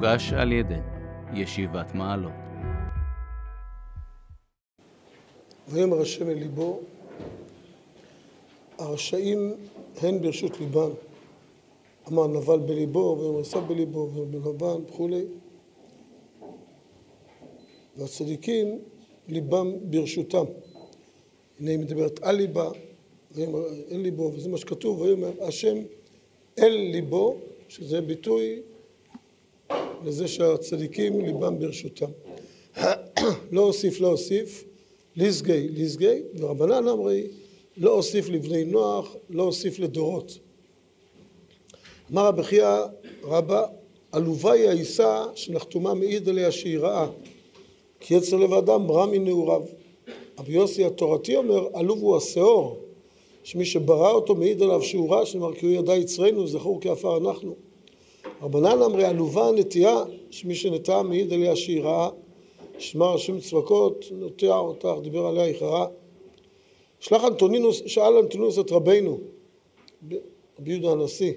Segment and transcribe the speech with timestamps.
[0.00, 0.74] מוגש על ידי
[1.34, 2.32] ישיבת מעלות.
[5.68, 6.80] ויאמר השם אל ליבו,
[8.78, 9.54] הרשעים
[10.00, 10.90] הן ברשות ליבם.
[12.08, 15.24] אמר נבל בליבו, ויאמר עשיו בליבו, ובלבן וכולי.
[17.96, 18.78] והצדיקים
[19.28, 20.44] ליבם ברשותם.
[21.60, 22.70] הנה היא מדברת על ליבה,
[23.32, 25.76] ויאמר אל ליבו, וזה מה שכתוב, ויאמר השם
[26.58, 27.36] אל ליבו,
[27.68, 28.62] שזה ביטוי
[30.04, 32.10] לזה שהצדיקים ליבם ברשותם.
[33.52, 34.64] לא אוסיף לא אוסיף,
[35.16, 37.26] ליסגי ליסגי, ורבנן אמרי
[37.76, 40.38] לא אוסיף לבני נוח, לא אוסיף לדורות.
[42.12, 42.76] אמר רבי חייא
[43.24, 43.66] רבא,
[44.12, 47.08] עלובה היא העיסה שנחתומה מעיד עליה שהיא רעה,
[48.00, 49.62] כי יצר לב האדם רע מנעוריו.
[50.38, 52.78] רבי יוסי התורתי אומר, עלוב הוא השאור,
[53.42, 57.69] שמי שברא אותו מעיד עליו שהוא רע, שנאמר כי הוא ידע יצרנו, זכור כעפר אנחנו.
[58.42, 62.10] רבנן אמרי, עלובה הנטייה, שמי שנטעה מעיד עליה שהיא רעה,
[62.78, 65.86] שמע השם צבקות, נוטע אותך, דיבר עליה היא רעה.
[67.00, 69.18] שלח אנטונינוס, שאל אנטונינוס את רבינו,
[70.58, 71.32] רבי יהודה הנשיא,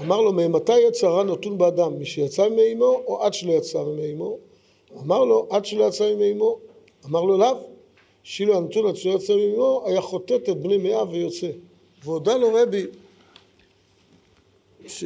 [0.00, 4.38] אמר לו, ממתי יצא רע נתון באדם, משיצא מאמו או עד שלא יצא מאמו?
[5.00, 6.58] אמר לו, עד שלא יצא מאמו.
[7.06, 7.56] אמר לו, לאו.
[8.22, 11.50] שאילו הנתון עד שלא יצא מאמו, היה חוטט את בני מאה ויוצא.
[12.04, 12.86] והודה לו רבי,
[14.86, 15.04] ש...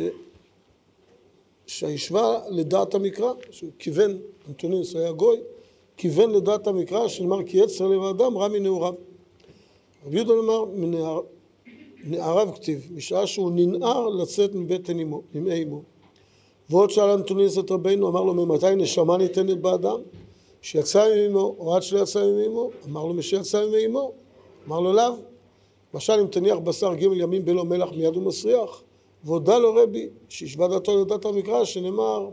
[1.78, 5.36] שהשווה לדעת המקרא, שהוא כיוון, אנטוניוס היה גוי,
[5.96, 8.94] כיוון לדעת המקרא, שנאמר כי יצר לב האדם רע מנעוריו.
[10.06, 10.64] רבי יהודה אמר,
[12.04, 15.22] נעריו כתיב, משעה שהוא ננער לצאת מבטן אמו,
[15.62, 15.82] אמו.
[16.70, 20.00] ועוד שאל אנטוניוס את רבינו, אמר לו, ממתי נשמה ניתנת באדם?
[20.62, 22.70] שיצא מאמו, או עד שלא יצא מאמו?
[22.86, 24.12] אמר לו, משיצא מאמו.
[24.66, 25.14] אמר לו, לאו.
[25.94, 28.82] למשל, אם תניח בשר ג' ימים בלא מלח מיד הוא מסריח.
[29.24, 32.30] והודה לו רבי, שהשווה דעתו לדעת המקרא, שנאמר,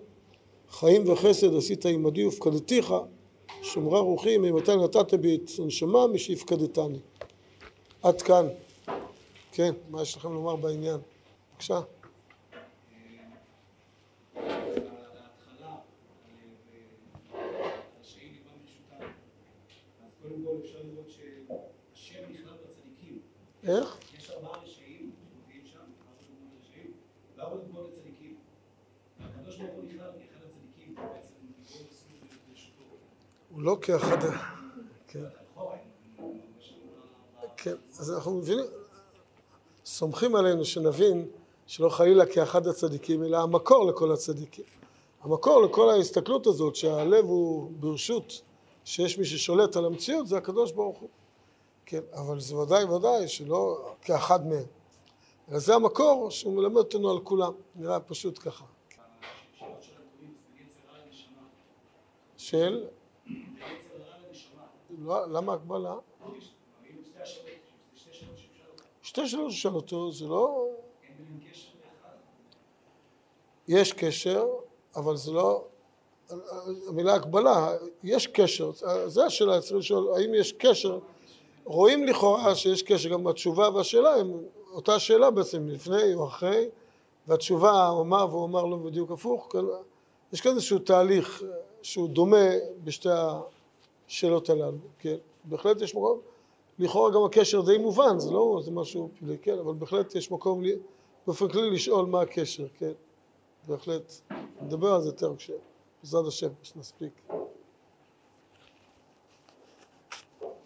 [0.70, 2.94] חיים וחסד עשית עמדי ופקדתיך,
[3.62, 7.00] שמרה רוחי, ממתי נתת בי את הנשמה, משהפקדתני.
[8.04, 8.48] עד כאן.
[9.52, 10.98] כן, מה יש לכם לומר בעניין?
[11.52, 11.82] בבקשה.
[23.64, 24.00] איך?
[24.18, 25.80] יש ארבעה רשעים, מופיעים שם,
[26.60, 26.92] רשעים,
[27.36, 28.36] באו לגמול לצדיקים.
[29.20, 31.32] הקדוש ברוך הוא נכלל כאחד הצדיקים, בעצם
[33.50, 34.18] הוא לא כאחד...
[35.08, 35.24] כן.
[37.58, 38.66] כן, אז אנחנו מבינים,
[39.86, 41.28] סומכים עלינו שנבין
[41.68, 44.66] שלא חלילה כאחד הצדיקים, אלא המקור לכל הצדיקים.
[45.22, 48.42] המקור לכל ההסתכלות הזאת, שהלב הוא ברשות,
[48.86, 51.10] שיש מי ששולט על המציאות, זה הקדוש ברוך הוא.
[51.86, 54.66] כן, אבל זה ודאי ודאי שלא כאחד מהם.
[55.52, 58.66] אלא זה המקור שהוא מלמד אותנו על כולם, נראה פשוט ככה.
[62.38, 62.86] של?
[65.00, 65.54] לא, למה?
[65.54, 65.96] הקבלה?
[69.02, 70.68] שתי שאלות ששאל אותו, זה לא...
[73.68, 74.48] יש קשר,
[74.96, 75.66] אבל זה לא...
[76.88, 77.72] המילה הקבלה,
[78.04, 78.72] יש קשר,
[79.08, 81.00] זו השאלה, צריך לשאול, האם יש קשר?
[81.64, 86.70] רואים לכאורה שיש קשר גם בתשובה והשאלה הם אותה שאלה בעצם לפני או אחרי
[87.28, 89.50] והתשובה הוא אמר והוא אמר לא בדיוק הפוך
[90.34, 91.44] יש כאן איזשהו תהליך
[91.84, 92.46] שהוא דומה
[92.84, 93.10] בשתי
[94.08, 96.20] השאלות הללו כן בהחלט יש מקום
[96.80, 100.64] לכאורה גם הקשר די מובן זה לא זה משהו פלאי כן אבל בהחלט יש מקום
[100.64, 100.76] לי,
[101.28, 102.92] באופן כללי לשאול מה הקשר כן
[103.68, 104.14] בהחלט
[104.62, 107.22] נדבר על זה יותר כשבעזרת השם שנספיק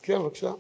[0.01, 0.53] כן בבקשה.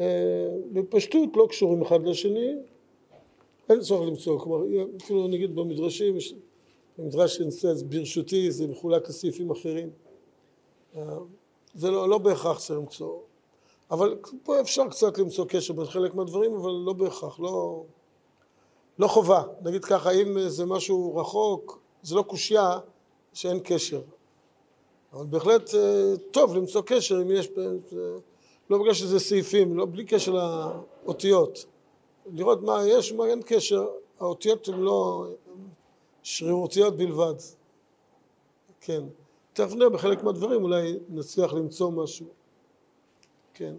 [0.00, 2.54] אה, בפשטות לא קשורים אחד לשני,
[3.72, 4.66] אין צורך למצוא, כלומר
[5.02, 6.16] אפילו נגיד במדרשים,
[6.98, 9.90] במדרש שנמצא ברשותי זה מחולק לסעיפים אחרים,
[10.96, 11.02] אה,
[11.74, 13.18] זה לא, לא בהכרח צריך למצוא,
[13.90, 17.84] אבל פה אפשר קצת למצוא קשר בין חלק מהדברים, אבל לא בהכרח, לא,
[18.98, 22.78] לא חובה, נגיד ככה, אם זה משהו רחוק, זה לא קושייה
[23.32, 24.00] שאין קשר,
[25.12, 27.48] אבל בהחלט אה, טוב למצוא קשר אם יש
[28.70, 30.34] לא בגלל שזה סעיפים, לא, בלי קשר
[31.04, 31.64] לאותיות.
[32.26, 33.88] לראות מה יש ומה אין קשר,
[34.20, 35.26] האותיות הן לא
[36.22, 37.34] שרירותיות בלבד.
[38.80, 39.02] כן.
[39.52, 42.26] תכף נראה בחלק מהדברים, אולי נצליח למצוא משהו.
[43.54, 43.74] כן.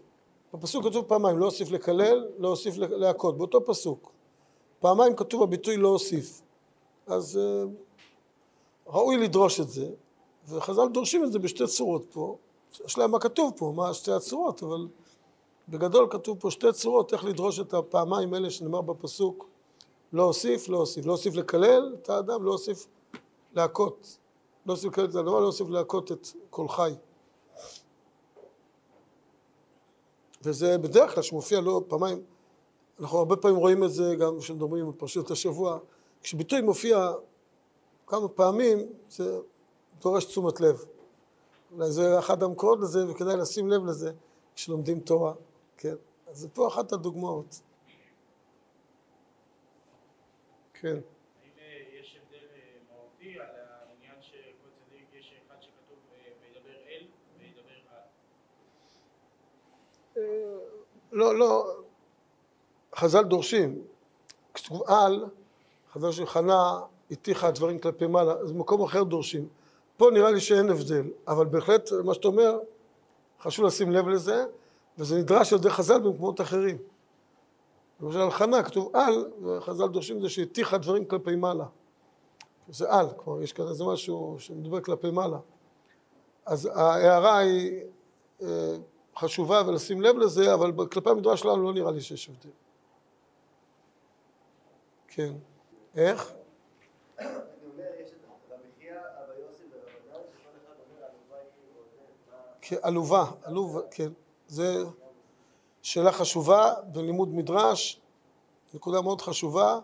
[0.54, 4.12] בפסוק כתוב פעמיים, לא אוסיף לקלל, לא אוסיף להכות, באותו פסוק.
[4.80, 6.42] פעמיים כתוב הביטוי לא אוסיף.
[7.07, 7.68] אז uh,
[8.88, 9.90] ראוי לדרוש את זה,
[10.48, 12.38] וחז"ל דורשים את זה בשתי צורות פה.
[12.86, 14.88] השאלה מה כתוב פה, מה שתי הצורות, אבל
[15.69, 19.48] בגדול כתוב פה שתי צורות איך לדרוש את הפעמיים האלה שנאמר בפסוק
[20.13, 21.06] לא אוסיף, לא אוסיף.
[21.06, 22.88] לא אוסיף לקלל את האדם, לא אוסיף
[23.54, 24.18] להכות.
[24.65, 26.94] לא אוסיף לקלל את האדם, לא אוסיף להכות את כל חי.
[30.42, 32.24] וזה בדרך כלל שמופיע לא פעמיים,
[33.00, 35.77] אנחנו הרבה פעמים רואים את זה גם כשמדברים בפרשיות השבוע,
[36.21, 37.12] כשביטוי מופיע
[38.07, 39.39] כמה פעמים זה
[40.01, 40.86] דורש תשומת לב.
[41.71, 44.12] אולי זה אחד המקורות לזה וכדאי לשים לב לזה
[44.56, 45.33] כשלומדים תורה,
[45.83, 45.95] כן.
[46.27, 47.62] אז זה פה אחת הדוגמאות.
[50.74, 50.97] כן.
[61.12, 61.77] לא, לא,
[62.95, 63.83] חז"ל דורשים,
[64.53, 65.25] כתוב על,
[65.94, 66.80] חז"ל של חנה
[67.12, 69.47] הטיחה דברים כלפי מעלה, אז במקום אחר דורשים.
[69.97, 72.59] פה נראה לי שאין הבדל, אבל בהחלט מה שאתה אומר,
[73.41, 74.45] חשוב לשים לב לזה,
[74.98, 76.78] וזה נדרש על ידי חז"ל במקומות אחרים.
[78.01, 81.66] למשל על חנה כתוב על, וחז"ל דורשים את זה שהטיחה דברים כלפי מעלה.
[82.69, 85.40] זה על, כלומר יש כאן איזה משהו שמדבר כלפי מעלה.
[86.45, 87.81] אז ההערה היא
[88.42, 88.75] אה,
[89.18, 92.50] חשובה ולשים לב לזה, אבל כלפי המדרש שלנו לא נראה לי שיש הבדל.
[95.07, 95.34] כן.
[95.95, 96.34] איך?
[102.62, 104.12] כן, עלובה, עלובה, כן.
[104.53, 104.83] זה
[105.81, 108.01] שאלה חשובה בלימוד מדרש,
[108.73, 109.79] נקודה מאוד חשובה.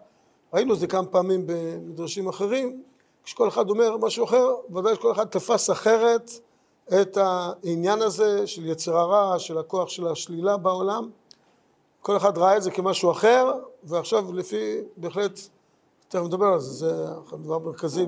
[0.54, 2.84] ראינו את זה כמה פעמים במדרשים אחרים,
[3.24, 6.32] כשכל אחד אומר משהו אחר, ודאי שכל אחד תפס אחרת
[7.02, 11.10] את העניין הזה של יצר הרע, של הכוח של השלילה בעולם.
[12.02, 13.52] כל אחד ראה את זה כמשהו אחר,
[13.84, 15.40] ועכשיו לפי, בהחלט,
[16.08, 17.06] תכף נדבר על זה, זה
[17.38, 18.06] דבר מרכזי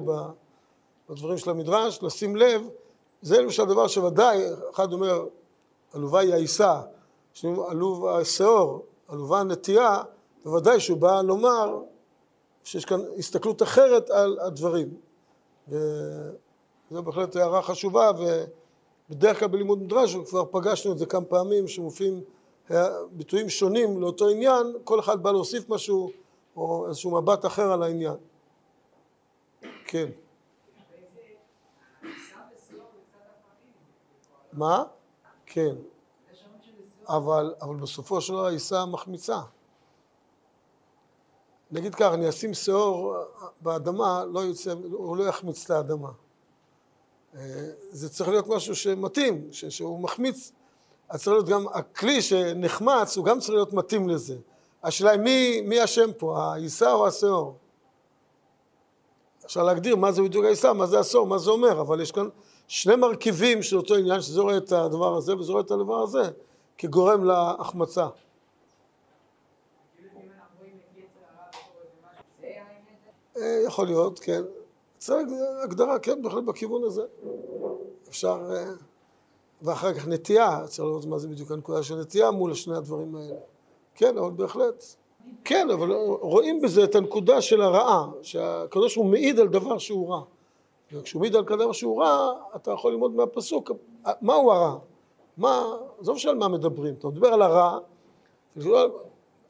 [1.09, 2.67] בדברים של המדרש, לשים לב,
[3.21, 5.25] זה למשל דבר שוודאי, אחד אומר,
[5.93, 6.81] עלובה היא העיסה,
[7.33, 10.03] שני עלוב השאור, עלובה הנטייה,
[10.43, 11.81] בוודאי שהוא בא לומר
[12.63, 14.97] שיש כאן הסתכלות אחרת על הדברים.
[15.67, 18.11] וזו בהחלט הערה חשובה,
[19.09, 22.21] ובדרך כלל בלימוד מדרש, כבר פגשנו את זה כמה פעמים, שמופיעים
[23.11, 26.11] ביטויים שונים לאותו עניין, כל אחד בא להוסיף משהו
[26.55, 28.15] או איזשהו מבט אחר על העניין.
[29.85, 30.09] כן.
[34.53, 34.83] מה?
[35.53, 35.75] כן.
[37.07, 39.39] אבל, אבל בסופו של דבר העיסה מחמיצה.
[41.71, 43.15] נגיד כך, אני אשים שאור
[43.61, 46.11] באדמה, לא יוצא, הוא לא יחמיץ את האדמה.
[47.91, 50.51] זה צריך להיות משהו שמתאים, שהוא מחמיץ
[51.11, 54.37] אז צריך להיות גם הכלי שנחמץ, הוא גם צריך להיות מתאים לזה.
[54.83, 57.57] השאלה היא מי, מי אשם פה, העיסה או השאור?
[59.45, 62.29] אפשר להגדיר מה זה בדיוק העיסה, מה זה השאור, מה זה אומר, אבל יש כאן
[62.71, 66.21] שני מרכיבים של אותו עניין שזה רואה את הדבר הזה וזה רואה את הדבר הזה
[66.77, 68.07] כגורם להחמצה.
[73.37, 74.41] אה, יכול להיות, כן.
[74.97, 75.27] צריך
[75.63, 77.01] הגדרה, כן, בהחלט בכיוון הזה.
[78.09, 78.39] אפשר...
[78.55, 78.71] אה,
[79.61, 83.35] ואחר כך נטייה, צריך לראות מה זה בדיוק הנקודה של נטייה מול שני הדברים האלה.
[83.95, 84.83] כן, אבל בהחלט.
[85.43, 85.91] כן, אבל
[86.21, 90.21] רואים בזה את הנקודה של הרעה, שהקדוש הוא מעיד על דבר שהוא רע.
[90.91, 93.71] וכשהוא מעיד על דבר שהוא רע, אתה יכול ללמוד מהפסוק,
[94.21, 94.79] מהו הרע?
[95.37, 95.63] מה,
[95.99, 97.79] עזוב שעל מה מדברים, אתה מדבר על הרע,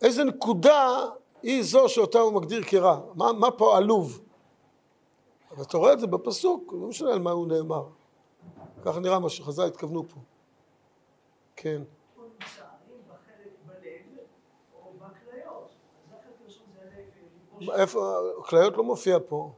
[0.01, 0.97] איזה נקודה
[1.43, 4.21] היא זו שאותה הוא מגדיר כרע, מה, מה פה עלוב?
[5.57, 7.83] ואתה רואה את זה בפסוק, לא משנה על מה הוא נאמר.
[8.85, 10.19] ככה נראה מה שחז"ל התכוונו פה.
[11.55, 11.81] כן.
[17.73, 19.51] איפה, כליות לא מופיע פה.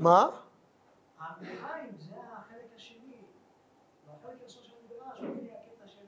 [0.00, 0.28] מה?
[1.18, 3.12] המעיים זה החלק השני,
[4.06, 6.06] והחלק הראשון של המדרש מופיע הקטע של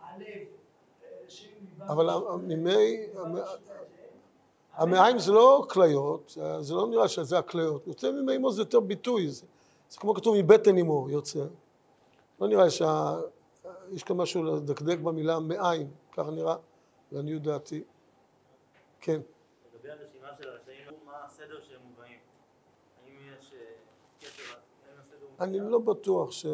[0.00, 0.46] הלב,
[1.88, 3.06] אבל מימי,
[4.72, 9.28] המעיים זה לא כליות, זה לא נראה שזה הכליות, יוצא ממי אמו זה יותר ביטוי,
[9.30, 9.46] זה
[9.90, 11.44] זה כמו כתוב מבטן אמו יוצא.
[12.40, 16.56] לא נראה שיש כאן משהו לדקדק במילה מעיים, ככה נראה,
[17.12, 17.84] לעניות דעתי.
[19.00, 19.20] כן.
[19.74, 22.18] לגבי הרשימה של הרשעים, מה הסדר שהם מובאים?
[23.04, 23.60] האם יש אה,
[24.20, 24.54] קשר,
[24.88, 25.23] האם הסדר מובאים?
[25.40, 26.46] אני לא בטוח ש...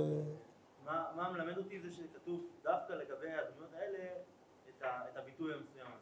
[0.84, 3.98] מה מה מלמד אותי זה שכתוב דווקא לגבי הדמויות האלה
[4.82, 6.00] את הביטוי המסוים אה.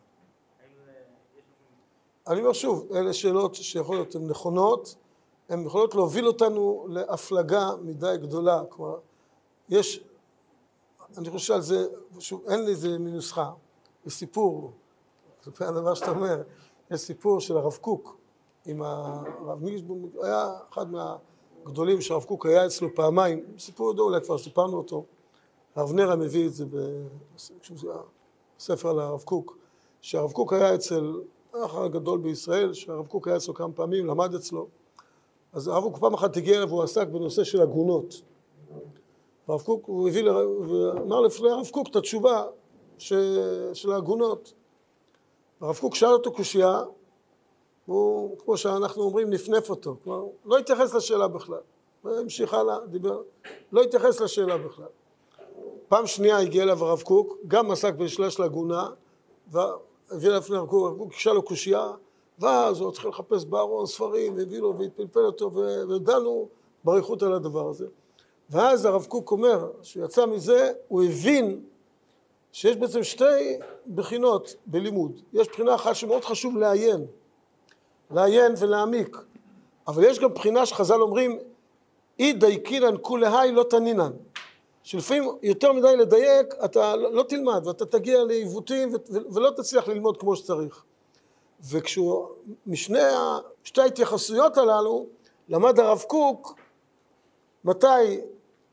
[2.29, 4.95] אני אומר שוב, אלה שאלות שיכול להיות הן נכונות,
[5.49, 8.63] הן יכולות להוביל אותנו להפלגה מדי גדולה.
[8.69, 8.99] כלומר,
[9.69, 10.05] יש,
[11.19, 11.87] אני חושב על זה,
[12.19, 13.53] שוב, אין לי איזה נוסחה,
[14.07, 14.73] יש סיפור,
[15.45, 16.43] כלפי הדבר שאתה אומר,
[16.91, 18.17] יש סיפור של הרב קוק
[18.67, 20.87] עם הרב מישבום, היה אחד
[21.65, 25.05] מהגדולים שהרב קוק היה אצלו פעמיים, סיפור ידוע, אולי כבר סיפרנו אותו,
[25.77, 26.65] הרב נריה מביא את זה
[28.59, 29.59] בספר על הרב קוק,
[30.01, 31.21] שהרב קוק היה אצל
[31.55, 34.67] האח הגדול בישראל, שהרב קוק היה אצלו כמה פעמים, למד אצלו.
[35.53, 38.23] אז הרב קוק פעם אחת הגיע אליו והוא עסק בנושא של עגונות.
[39.49, 42.45] הרב קוק, הוא הביא, ואמר לפני הרב קוק את התשובה
[42.99, 43.13] ש,
[43.73, 44.53] של העגונות.
[45.61, 46.83] הרב קוק שאל אותו קושייה,
[47.89, 49.97] הוא, כמו שאנחנו אומרים, נפנף אותו.
[50.05, 51.59] כלומר, לא התייחס לשאלה בכלל.
[52.05, 53.23] המשיך הלאה, דיבר,
[53.73, 54.87] לא התייחס לשאלה בכלל.
[55.89, 58.91] פעם שנייה הגיע אליו הרב קוק, גם עסק בשאלה של עגונה,
[59.51, 61.91] והביא לפני הרב קוק, הרב קוק הקשה לו קושייה,
[62.39, 65.53] ואז הוא צריך לחפש בארון ספרים, והביא לו והתפלפל אותו,
[65.89, 66.49] ודנו
[66.85, 67.87] באריכות על הדבר הזה.
[68.51, 71.63] ואז הרב קוק אומר, שהוא יצא מזה, הוא הבין
[72.53, 73.59] שיש בעצם שתי
[73.95, 75.21] בחינות בלימוד.
[75.33, 77.07] יש בחינה אחת שמאוד חשוב לעיין,
[78.11, 79.17] לעיין ולהעמיק,
[79.87, 81.39] אבל יש גם בחינה שחז"ל אומרים,
[82.19, 84.13] אי דייקינן כולהי לא תנינן.
[84.83, 90.85] שלפעמים יותר מדי לדייק, אתה לא תלמד ואתה תגיע לעיוותים ולא תצליח ללמוד כמו שצריך.
[91.71, 92.27] וכשהוא,
[92.67, 92.99] משני,
[93.65, 95.07] שתי ההתייחסויות הללו,
[95.49, 96.55] למד הרב קוק
[97.65, 98.21] מתי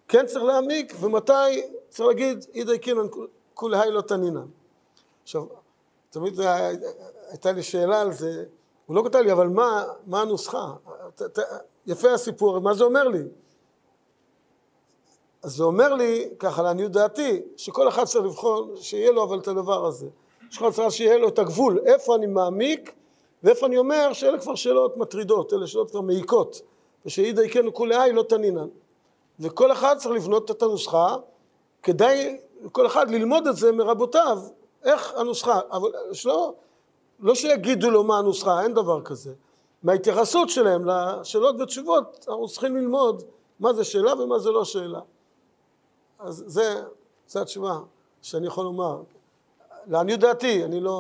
[0.07, 3.07] כן צריך להעמיק ומתי צריך להגיד אידי קינן
[3.53, 4.47] כולי לא תנינן.
[5.23, 5.45] עכשיו,
[6.09, 6.39] תמיד
[7.29, 8.45] הייתה לי שאלה על זה,
[8.85, 10.73] הוא לא כותב לי, אבל מה, מה הנוסחה?
[11.87, 13.23] יפה הסיפור, מה זה אומר לי?
[15.43, 19.47] אז זה אומר לי, ככה לעניות דעתי, שכל אחד צריך לבחון, שיהיה לו אבל את
[19.47, 20.07] הדבר הזה.
[20.49, 22.93] שכל צריך שיהיה לו את הגבול, איפה אני מעמיק
[23.43, 26.61] ואיפה אני אומר שאלה כבר שאלות מטרידות, אלה שאלות כבר מעיקות,
[27.05, 28.67] ושאידי כן כולי לא תנינן.
[29.39, 31.15] וכל אחד צריך לבנות את הנוסחה,
[31.83, 32.37] כדאי
[32.71, 34.39] כל אחד ללמוד את זה מרבותיו,
[34.83, 36.53] איך הנוסחה, אבל שלא,
[37.19, 39.33] לא שיגידו לו מה הנוסחה, אין דבר כזה.
[39.83, 43.23] מההתייחסות שלהם לשאלות ותשובות, אנחנו צריכים ללמוד
[43.59, 44.99] מה זה שאלה ומה זה לא שאלה.
[46.19, 46.81] אז זה,
[47.27, 47.79] זו התשובה
[48.21, 49.01] שאני יכול לומר.
[49.87, 50.91] לעניות דעתי, אני לא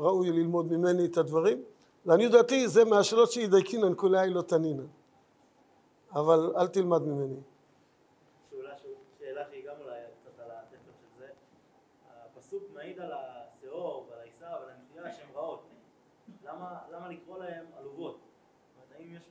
[0.00, 1.62] ראוי ללמוד ממני את הדברים,
[2.06, 4.86] לעניות דעתי זה מהשאלות שידייקינן כולי לא תנינן.
[6.14, 7.40] אבל אל תלמד ממני.
[12.80, 15.62] מעיד על השאור ועל העיסה ועל הנטייה שהן רעות.
[16.44, 18.18] למה, למה לקרוא להן עלובות?
[18.18, 19.22] זאת אומרת, האם יש...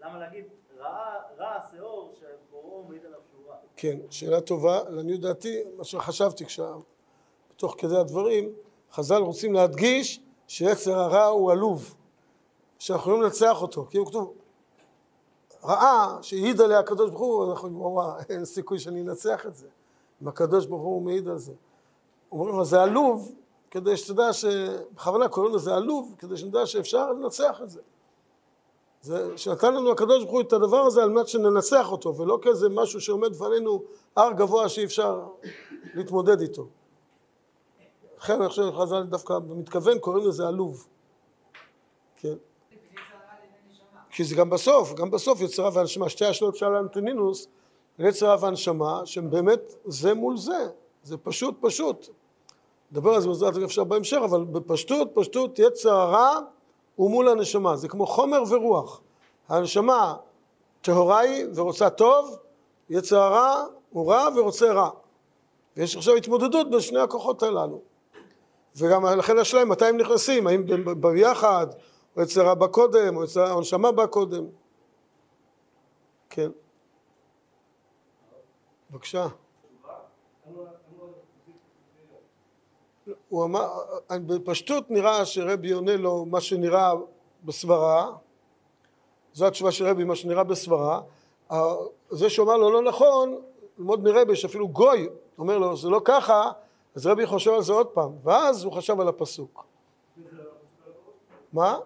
[0.00, 0.44] למה להגיד
[0.78, 3.56] רע, רע השאור שבוראו מעיד עליו שהוא רע?
[3.76, 4.90] כן, שאלה טובה.
[4.90, 6.80] לעניות דעתי, מה שחשבתי עכשיו,
[7.56, 8.52] תוך כדי הדברים,
[8.92, 11.94] חז"ל רוצים להדגיש שיצר הרע הוא עלוב,
[12.78, 14.34] שאנחנו יכולים לנצח אותו, כי הוא כתוב
[15.64, 19.66] רעה שהעיד עליה הקדוש ברוך הוא, אנחנו אומרים, וואו, אין סיכוי שאני אנצח את זה.
[20.22, 21.52] אם הקדוש ברוך הוא מעיד על זה.
[22.32, 23.34] אומרים לו זה עלוב,
[23.74, 24.44] כדי שתדע ש...
[24.94, 27.80] בכוונה קוראים לזה עלוב, כדי שנדע שאפשר לנצח את זה.
[29.00, 32.68] זה שנתן לנו הקדוש ברוך הוא את הדבר הזה על מנת שננצח אותו, ולא כאיזה
[32.68, 33.82] משהו שעומד בפנינו
[34.16, 35.26] הר גבוה שאי אפשר
[35.94, 36.66] להתמודד איתו.
[38.18, 40.86] לכן אני חושב שחז"ל דווקא במתכוון קוראים לזה עלוב.
[42.16, 42.34] כן.
[44.10, 47.48] כי זה גם בסוף, גם בסוף יצרה והנשמה, שתי השאלות שאלה אנטונינוס,
[47.98, 50.68] יצרה והנשמה, שהם באמת זה מול זה,
[51.02, 52.08] זה פשוט פשוט.
[52.92, 56.38] נדבר על זה בעזרת אפשר בהמשך, אבל בפשטות, פשטות יצר הרע
[56.96, 59.00] הוא מול הנשמה, זה כמו חומר ורוח.
[59.48, 60.16] הנשמה
[60.80, 62.38] טהורה היא ורוצה טוב,
[62.90, 64.90] יצר הרע הוא רע ורוצה רע.
[65.76, 67.80] ויש עכשיו התמודדות בין שני הכוחות הללו.
[68.76, 70.64] וגם לכן השאלה היא מתי הם נכנסים, האם
[71.00, 71.66] ביחד,
[72.16, 74.44] או יצר הרע בא קודם, או יצר הנשמה בא קודם.
[76.30, 76.50] כן.
[78.90, 79.26] בבקשה.
[83.34, 83.68] הוא אמר,
[84.10, 86.92] בפשטות נראה שרבי עונה לו מה שנראה
[87.44, 88.12] בסברה,
[89.32, 91.00] זו התשובה של רבי, מה שנראה בסברה,
[92.10, 93.40] זה שאומר לו לא נכון,
[93.78, 96.50] ללמוד מרבי שאפילו גוי אומר לו זה לא ככה,
[96.94, 99.64] אז רבי חושב על זה עוד פעם, ואז הוא חשב על הפסוק.
[101.52, 101.78] מה?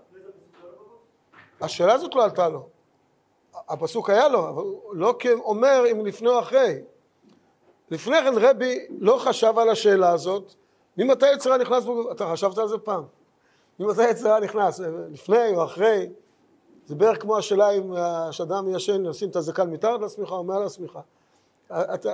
[1.60, 2.68] השאלה הזאת לא עלתה לו.
[3.54, 6.74] הפסוק היה לו, אבל לא כאומר אם לפני או אחרי.
[7.90, 10.54] לפני כן רבי לא חשב על השאלה הזאת,
[10.98, 13.04] ממתי יצרה נכנס בו, אתה חשבת על זה פעם?
[13.78, 16.08] ממתי יצרה נכנס, לפני או אחרי?
[16.86, 17.94] זה בערך כמו השאלה אם
[18.30, 21.00] שאדם ישן, לשים את הזקן מתחת לשמיכה או מעל השמיכה.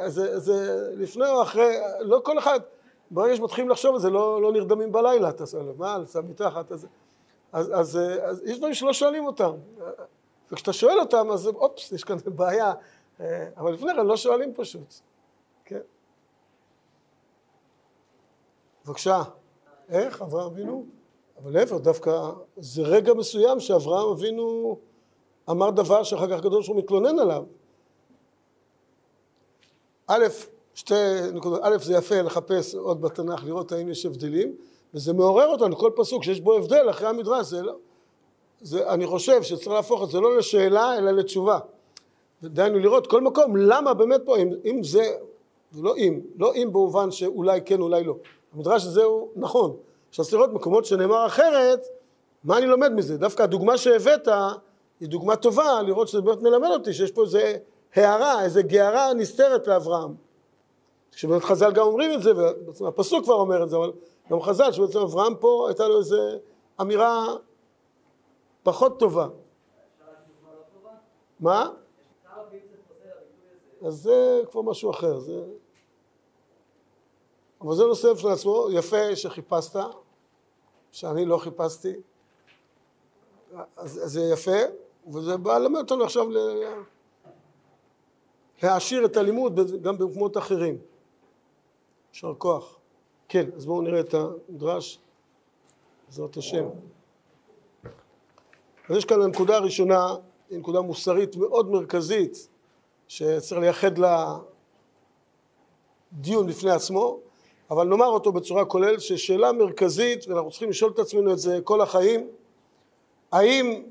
[0.07, 2.61] זה, זה לפני או אחרי, לא כל אחד,
[3.11, 6.87] ברגע שמתחילים לחשוב על זה, לא, לא נרדמים בלילה, אתה שואל, מעל, שם מתחת, אז,
[7.53, 9.53] אז, אז, אז יש דברים שלא שואלים אותם.
[10.53, 12.73] וכשאתה שואל אותם, אז אופס, יש כאן בעיה.
[13.57, 14.95] אבל לפני כן לא שואלים פשוט.
[15.64, 15.81] כן.
[18.87, 19.23] בבקשה.
[19.88, 20.23] איך?
[20.23, 20.87] אברהם אבינו?
[21.43, 24.79] אבל להפך, דווקא זה רגע מסוים שאברהם אבינו
[25.50, 27.45] אמר דבר שאחר כך הקדוש ברוך הוא מתלונן עליו.
[30.07, 30.25] א',
[30.75, 30.95] שתי
[31.33, 34.57] נקודות, א' זה יפה לחפש עוד בתנ"ך, לראות האם יש הבדלים,
[34.95, 37.76] וזה מעורר אותנו, כל פסוק שיש בו הבדל אחרי המדרש, זה לא,
[38.61, 41.59] זה, אני חושב שצריך להפוך את זה לא לשאלה אלא לתשובה.
[42.43, 45.14] דהיינו לראות כל מקום למה באמת פה, אם, אם זה,
[45.81, 48.14] לא אם, לא אם במובן שאולי כן אולי לא.
[48.54, 49.76] המדרש הזה הוא נכון.
[50.11, 51.87] צריך לראות מקומות שנאמר אחרת,
[52.44, 53.18] מה אני לומד מזה?
[53.18, 54.28] דווקא הדוגמה שהבאת
[55.00, 57.56] היא דוגמה טובה לראות שזה באמת מלמד אותי שיש פה איזה
[57.94, 60.14] הערה, איזה גערה נסתרת לאברהם.
[61.12, 62.32] שבאמת חז"ל גם אומרים את זה,
[62.80, 63.92] והפסוק כבר אומר את זה, אבל
[64.30, 66.38] גם חז"ל שבעצם אברהם פה הייתה לו איזה
[66.80, 67.26] אמירה
[68.62, 69.28] פחות טובה.
[71.40, 71.70] מה?
[73.82, 75.44] אז זה כבר משהו אחר, זה...
[77.64, 79.76] אבל זה נושא בפני עצמו, יפה שחיפשת,
[80.92, 81.92] שאני לא חיפשתי,
[83.76, 84.59] אז, אז זה יפה,
[85.12, 86.38] וזה בא ללמד אותנו עכשיו ל...
[88.62, 90.78] להעשיר את הלימוד גם במקומות אחרים.
[92.12, 92.78] יישר כוח.
[93.28, 94.99] כן, אז בואו נראה את המדרש,
[96.06, 96.64] בעזרת השם.
[98.88, 100.14] אז יש כאן הנקודה הראשונה,
[100.50, 102.49] היא נקודה מוסרית מאוד מרכזית,
[103.09, 104.38] שצריך לייחד לה
[106.12, 107.18] דיון בפני עצמו,
[107.75, 111.81] אבל נאמר אותו בצורה כוללת, ששאלה מרכזית, ואנחנו צריכים לשאול את עצמנו את זה כל
[111.81, 112.28] החיים,
[113.33, 113.83] האם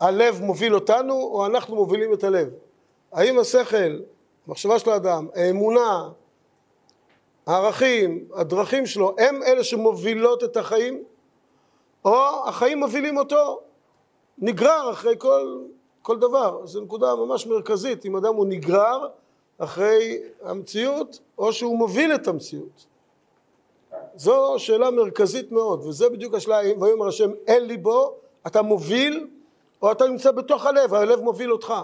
[0.00, 2.48] הלב מוביל אותנו או אנחנו מובילים את הלב?
[3.12, 4.00] האם השכל,
[4.46, 6.08] המחשבה של האדם, האמונה,
[7.46, 11.02] הערכים, הדרכים שלו, הם אלה שמובילות את החיים,
[12.04, 13.60] או החיים מובילים אותו,
[14.38, 15.58] נגרר אחרי כל,
[16.02, 16.66] כל דבר.
[16.66, 19.08] זו נקודה ממש מרכזית, אם אדם הוא נגרר
[19.58, 22.91] אחרי המציאות, או שהוא מוביל את המציאות.
[24.16, 28.14] זו שאלה מרכזית מאוד, וזה בדיוק השאלה, ויאמר השם אל ליבו,
[28.46, 29.26] אתה מוביל,
[29.82, 31.74] או אתה נמצא בתוך הלב, הלב מוביל אותך.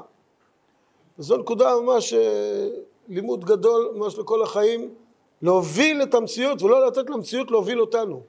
[1.19, 2.69] וזו נקודה ממש אה,
[3.09, 4.95] לימוד גדול ממש לכל החיים,
[5.43, 8.23] להוביל את המציאות ולא לתת למציאות להוביל אותנו.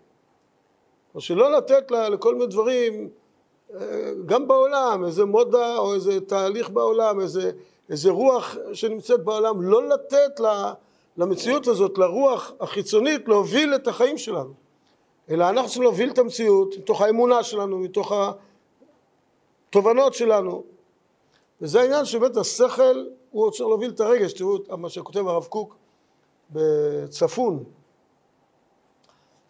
[1.15, 3.09] או שלא לתת לה, לכל מיני דברים,
[3.73, 7.51] אה, גם בעולם, איזה מודה או איזה תהליך בעולם, איזה,
[7.89, 10.73] איזה רוח שנמצאת בעולם, לא לתת לה,
[11.17, 14.53] למציאות הזאת, לרוח החיצונית, להוביל את החיים שלנו.
[15.29, 18.11] אלא אנחנו צריכים להוביל את המציאות מתוך האמונה שלנו, מתוך
[19.69, 20.63] התובנות שלנו.
[21.61, 25.75] וזה העניין שבאמת השכל הוא צריך להוביל את הרגש, תראו מה שכותב הרב קוק
[26.49, 27.63] בצפון.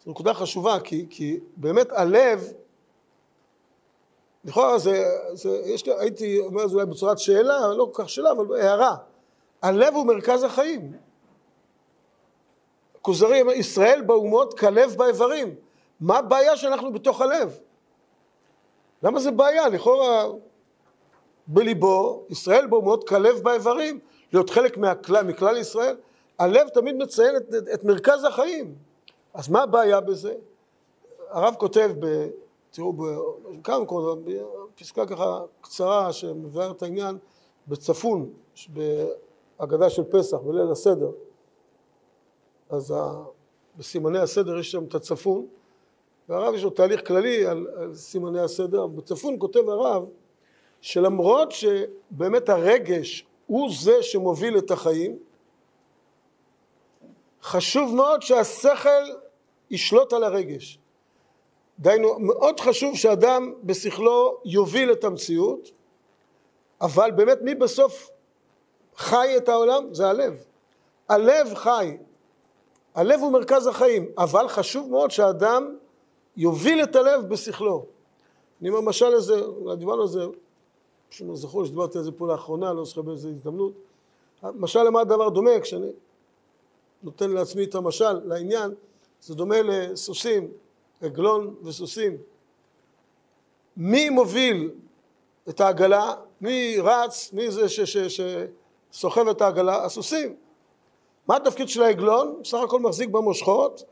[0.04, 2.52] זו נקודה חשובה, כי, כי באמת הלב,
[4.44, 8.30] לכאורה זה, זה, יש הייתי אומר את זה אולי בצורת שאלה, לא כל כך שאלה,
[8.30, 8.96] אבל הערה.
[9.62, 10.92] הלב הוא מרכז החיים.
[13.02, 15.54] כוזרי ישראל באומות כלב באיברים.
[16.00, 17.58] מה הבעיה שאנחנו בתוך הלב?
[19.02, 19.68] למה זה בעיה?
[19.68, 20.26] לכאורה
[21.46, 23.98] בליבו, ישראל באומות כלב באיברים,
[24.32, 25.96] להיות חלק מהכלל, מכלל ישראל.
[26.38, 28.74] הלב תמיד מציין את, את, מרכז החיים.
[29.34, 30.34] אז מה הבעיה בזה?
[31.28, 32.26] הרב כותב, ב,
[32.70, 37.18] תראו, בכמה מקומות, בפסקה ככה קצרה שמביאה את העניין,
[37.68, 38.30] בצפון,
[38.68, 41.10] בהגדה של פסח, בליל הסדר.
[42.70, 43.12] אז ה,
[43.76, 45.46] בסימני הסדר יש שם את הצפון,
[46.28, 48.86] והרב יש לו תהליך כללי על, על סימני הסדר.
[48.86, 50.04] בצפון כותב הרב
[50.80, 55.18] שלמרות שבאמת הרגש הוא זה שמוביל את החיים,
[57.42, 59.04] חשוב מאוד שהשכל
[59.70, 60.78] ישלוט על הרגש.
[61.78, 65.70] דהיינו, מאוד חשוב שאדם בשכלו יוביל את המציאות,
[66.80, 68.10] אבל באמת מי בסוף
[68.96, 69.94] חי את העולם?
[69.94, 70.44] זה הלב.
[71.08, 71.96] הלב חי.
[72.94, 75.76] הלב הוא מרכז החיים, אבל חשוב מאוד שהאדם
[76.36, 77.86] יוביל את הלב בשכלו.
[78.60, 79.40] אני אומר משל לזה,
[79.78, 80.20] דיברנו על זה,
[81.08, 83.72] פשוט לא זכור שדיברתי על זה פה לאחרונה, לא זוכר באיזה הזדמנות.
[84.42, 85.86] משל למה הדבר דומה, כשאני
[87.02, 88.74] נותן לעצמי את המשל לעניין,
[89.20, 90.48] זה דומה לסוסים,
[91.02, 92.16] עגלון וסוסים.
[93.76, 94.70] מי מוביל
[95.48, 96.14] את העגלה?
[96.40, 97.32] מי רץ?
[97.32, 99.84] מי זה שסוחב את העגלה?
[99.84, 100.36] הסוסים.
[101.30, 102.34] מה התפקיד של העגלון?
[102.42, 103.84] בסך הכל מחזיק במושכות,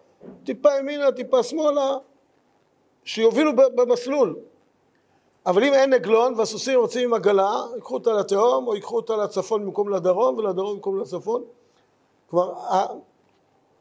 [0.45, 1.97] טיפה ימינה, טיפה שמאלה,
[3.05, 4.37] שיובילו במסלול.
[5.47, 9.65] אבל אם אין עגלון והסוסים רוצים עם עגלה, ייקחו אותה לתהום או ייקחו אותה לצפון
[9.65, 11.45] במקום לדרום ולדרום במקום לצפון.
[12.31, 12.53] כלומר,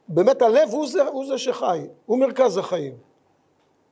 [0.07, 2.93] באמת הלב הוא זה, הוא זה שחי, הוא מרכז החיים.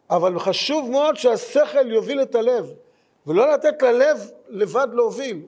[0.10, 2.74] אבל חשוב מאוד שהשכל יוביל את הלב,
[3.28, 5.42] ולא לתת ללב לבד להוביל,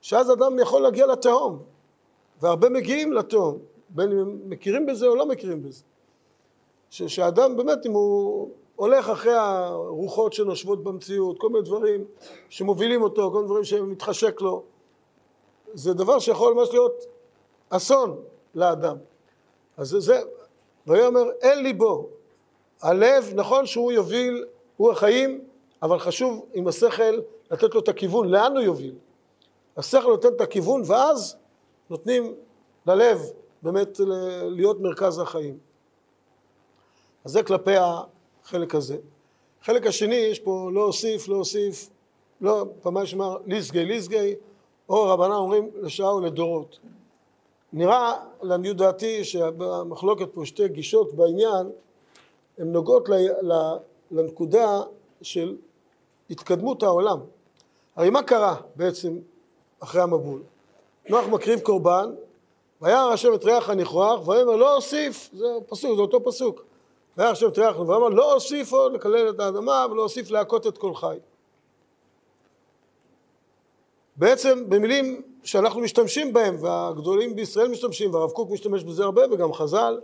[0.00, 1.62] שאז אדם יכול להגיע לתהום,
[2.42, 5.82] והרבה מגיעים לתהום, בין אם הם מכירים בזה או לא מכירים בזה.
[6.90, 12.04] שאדם באמת, אם הוא הולך אחרי הרוחות שנושבות במציאות, כל מיני דברים
[12.48, 14.62] שמובילים אותו, כל מיני דברים שמתחשק לו,
[15.74, 17.04] זה דבר שיכול ממש להיות
[17.70, 18.20] אסון.
[18.54, 18.96] לאדם.
[19.76, 20.20] אז זה, זה
[20.86, 22.08] ויאמר אל ליבו,
[22.82, 24.44] הלב, נכון שהוא יוביל,
[24.76, 25.44] הוא החיים,
[25.82, 28.94] אבל חשוב עם השכל לתת לו את הכיוון, לאן הוא יוביל.
[29.76, 31.36] השכל נותן את הכיוון, ואז
[31.90, 32.34] נותנים
[32.86, 33.20] ללב
[33.62, 34.00] באמת
[34.42, 35.58] להיות מרכז החיים.
[37.24, 37.74] אז זה כלפי
[38.44, 38.96] החלק הזה.
[39.62, 41.90] החלק השני, יש פה לא אוסיף, לא אוסיף,
[42.40, 44.34] לא, פעמיים שמר ליסגי ליסגי,
[44.88, 46.78] או רבנן אומרים לשעה ולדורות.
[47.72, 51.70] נראה לעניות דעתי שבמחלוקת פה שתי גישות בעניין,
[52.58, 53.12] הן נוגעות ל,
[53.52, 53.52] ל,
[54.10, 54.82] לנקודה
[55.22, 55.56] של
[56.30, 57.18] התקדמות העולם.
[57.96, 59.18] הרי מה קרה בעצם
[59.80, 60.42] אחרי המבול?
[61.10, 62.10] נוח מקריב קורבן,
[62.82, 66.64] וירא השם את ריח הניחוח, ויאמר לא אוסיף, זה פסוק, זה אותו פסוק.
[67.18, 70.66] וירא השם את ריח הניחוח, ויאמר לא אוסיף עוד לקלל את האדמה ולא אוסיף להכות
[70.66, 71.16] את כל חי.
[74.16, 80.00] בעצם במילים שאנחנו משתמשים בהם, והגדולים בישראל משתמשים, והרב קוק משתמש בזה הרבה, וגם חז"ל,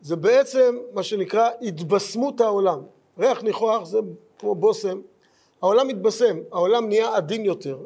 [0.00, 2.80] זה בעצם מה שנקרא התבשמות העולם.
[3.18, 3.98] ריח ניחוח זה
[4.38, 5.00] כמו בושם,
[5.62, 7.78] העולם מתבשם, העולם נהיה עדין יותר.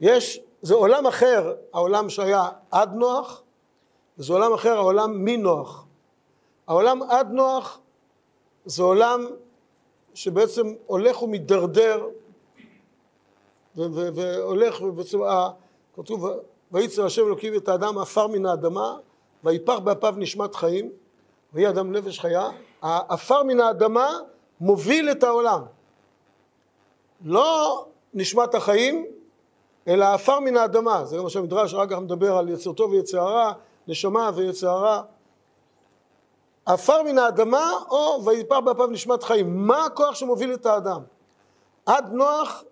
[0.00, 3.42] יש, זה עולם אחר, העולם שהיה עד נוח,
[4.18, 5.86] וזה עולם אחר, העולם מנוח.
[6.66, 7.80] העולם עד נוח
[8.64, 9.26] זה עולם
[10.14, 12.06] שבעצם הולך ומידרדר
[13.76, 15.18] והולך ובעצם
[15.96, 16.26] כתוב
[16.72, 18.96] ויצר השם אלוקים את האדם עפר מן האדמה
[19.44, 20.90] ויפח באפיו נשמת חיים
[21.52, 22.50] ויהי אדם נפש חיה
[22.82, 24.18] העפר מן האדמה
[24.60, 25.62] מוביל את העולם
[27.24, 29.06] לא נשמת החיים
[29.88, 33.20] אלא העפר מן האדמה זה גם מה שהמדרש אחר כך מדבר על יצר טוב ויצר
[33.20, 33.52] הרע
[33.88, 35.02] נשמה ויצר הרע
[36.66, 39.66] עפר מן האדמה או ויפח באפיו נשמת חיים.
[39.66, 41.00] מה הכוח שמוביל את האדם?
[41.86, 42.64] עד נוח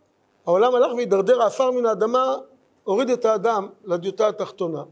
[0.47, 2.37] העולם הלך והידרדר העפר מן האדמה,
[2.85, 4.83] הוריד את האדם לדיוטה התחתונה.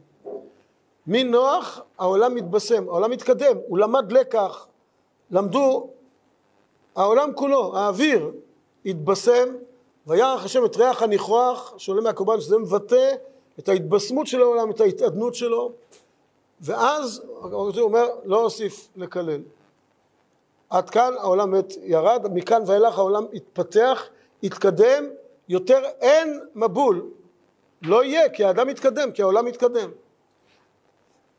[1.07, 4.67] מנוח העולם מתבשם, העולם מתקדם, הוא למד לקח,
[5.31, 5.91] למדו,
[6.97, 8.31] העולם כולו, האוויר,
[8.87, 9.49] התבשם,
[10.07, 13.15] וירח השם את ריח הניחוח שעולה מהקורבן, שזה מבטא
[13.59, 15.73] את ההתבשמות של העולם, את ההתעדנות שלו,
[16.61, 19.41] ואז הוא אומר, לא אוסיף לקלל.
[20.71, 24.09] עד כאן העולם מת ירד, מכאן ואילך העולם התפתח,
[24.43, 25.05] התקדם,
[25.49, 27.11] יותר אין מבול,
[27.83, 29.91] לא יהיה, כי האדם מתקדם, כי העולם מתקדם.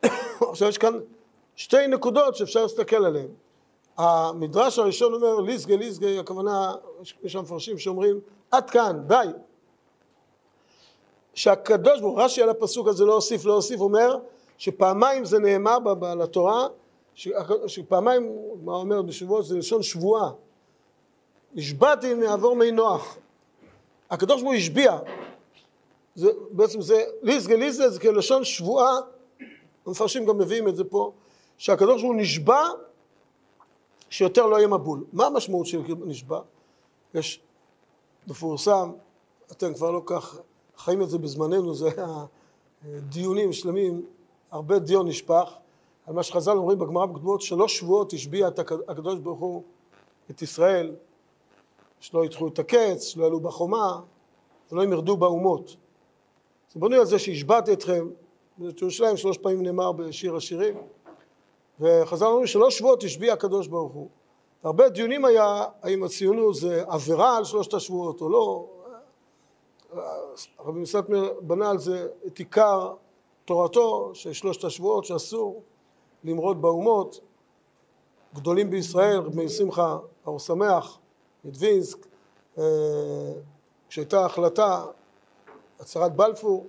[0.51, 0.99] עכשיו יש כאן
[1.56, 3.28] שתי נקודות שאפשר להסתכל עליהן.
[3.97, 6.73] המדרש הראשון אומר ליסגי ליסגי, הכוונה,
[7.23, 8.19] יש שם מפרשים שאומרים
[8.51, 9.27] עד כאן, די.
[11.34, 14.17] שהקדוש ברוך רש"י על הפסוק הזה לא הוסיף, לא הוסיף, אומר
[14.58, 15.77] שפעמיים זה נאמר
[16.19, 16.67] לתורה,
[17.67, 20.31] שפעמיים, מה אומר בשבועות, זה לשון שבועה.
[21.53, 23.17] נשבעתי מעבור מי נוח.
[24.10, 24.97] הקדוש ברוך הוא השביע.
[26.15, 28.97] זה, בעצם זה, ליסגה ליסגה זה כלשון שבועה,
[29.86, 31.12] המפרשים גם מביאים את זה פה,
[31.58, 32.62] שהקדוש ברוך הוא נשבע
[34.15, 35.04] שיותר לא יהיה מבול.
[35.13, 36.41] מה המשמעות של נשבע?
[37.13, 37.41] יש
[38.28, 38.91] מפורסם,
[39.51, 40.38] אתם כבר לא כך
[40.78, 42.25] חיים את זה בזמננו, זה היה
[43.10, 44.06] דיונים שלמים,
[44.51, 45.54] הרבה דיון נשפך,
[46.06, 49.63] על מה שחז"ל אומרים בגמרא בכתובות, שלוש שבועות השביע את הקדוש ברוך הוא
[50.32, 50.95] את ישראל,
[51.99, 54.01] שלא ידחו את הקץ, שלא יעלו בחומה,
[54.71, 55.75] ולא ימרדו באומות.
[56.71, 58.08] אז בנוי על זה שהשבעתי אתכם,
[58.69, 58.84] את
[59.15, 60.78] שלוש פעמים נאמר בשיר השירים,
[61.79, 64.09] וחז"ל אומרים שלוש שבועות השביע הקדוש ברוך הוא.
[64.63, 68.67] הרבה דיונים היה האם הציונות זה עבירה על שלושת השבועות או לא.
[70.59, 72.93] רבי מסתמר בנה על זה את עיקר
[73.45, 75.61] תורתו של שלושת השבועות שאסור
[76.23, 77.19] למרוד באומות.
[78.33, 80.97] גדולים בישראל, רבי שמחה, האור שמח,
[81.45, 82.07] מדווינסק,
[83.89, 84.85] כשהייתה החלטה,
[85.79, 86.67] הצהרת בלפור,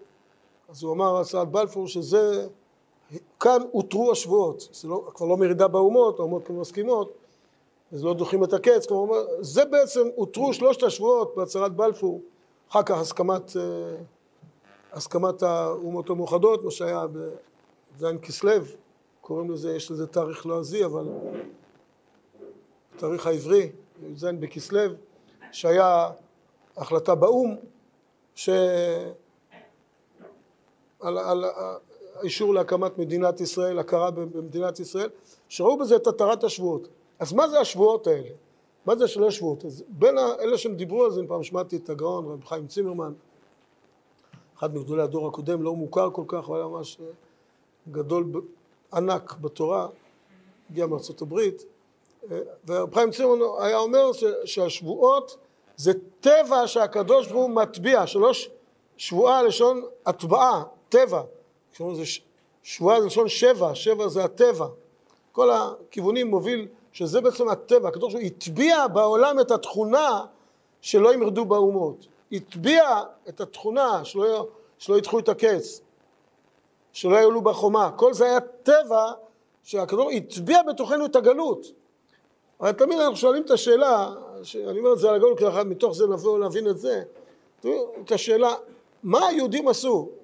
[0.68, 2.48] אז הוא אמר הצהרת בלפור שזה,
[3.40, 7.12] כאן אותרו השבועות, זה לא, כבר לא מרידה באומות, האומות כבר מסכימות,
[7.92, 12.20] אז לא דוחים את הקץ, כמו אומר, זה בעצם אותרו שלושת השבועות בהצהרת בלפור,
[12.70, 13.56] אחר כך הסכמת,
[14.92, 17.06] הסכמת האומות המאוחדות, מה שהיה
[17.96, 18.52] בזין כסלו,
[19.20, 21.08] קוראים לזה, יש לזה תאריך לועזי, אבל
[22.96, 24.80] התאריך העברי, י"ז בכסלו,
[25.52, 26.10] שהיה
[26.76, 27.56] החלטה באו"ם,
[28.34, 29.12] שעל
[31.00, 31.44] על
[32.18, 35.08] האישור להקמת מדינת ישראל, הכרה במדינת ישראל,
[35.48, 36.88] שראו בזה את התרת השבועות.
[37.18, 38.30] אז מה זה השבועות האלה?
[38.86, 39.64] מה זה שלוש שבועות?
[39.64, 43.12] אז בין אלה שהם דיברו על זה, פעם שמעתי את הגאון, רב חיים צימרמן,
[44.58, 47.00] אחד מגדולי הדור הקודם, לא מוכר כל כך, הוא היה ממש
[47.90, 48.24] גדול,
[48.92, 49.88] ענק בתורה,
[50.70, 51.64] הגיע מארצות הברית,
[52.66, 54.10] ורב חיים צימרמן היה אומר
[54.44, 55.36] שהשבועות
[55.76, 58.50] זה טבע שהקדוש ברוך הוא מטביע, שלוש
[58.96, 61.22] שבועה לשון הטבעה, טבע,
[61.76, 62.10] כשאומרים זה
[62.62, 64.66] שבועה זה לשון שבע, שבע זה הטבע.
[65.32, 67.88] כל הכיוונים מוביל שזה בעצם הטבע.
[67.88, 70.24] הקדוש ברוך הוא הטביע בעולם את התכונה
[70.80, 72.06] שלא ימרדו באומות.
[72.32, 74.46] הטביע את התכונה שלא,
[74.78, 75.80] שלא ידחו את הקץ,
[76.92, 77.90] שלא יעלו בחומה.
[77.96, 79.12] כל זה היה טבע
[79.64, 81.66] שהקדוש ברוך הוא הטביע בתוכנו את הגלות.
[82.60, 84.12] אבל תמיד אנחנו שואלים את השאלה,
[84.68, 87.02] אני אומר את זה על הגלות, כי מתוך זה נבוא להבין את זה,
[87.60, 88.54] את השאלה,
[89.02, 90.15] מה היהודים עשו?